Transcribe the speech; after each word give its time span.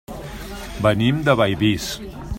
Venim 0.85 1.21
de 1.29 1.37
Bellvís. 1.43 1.91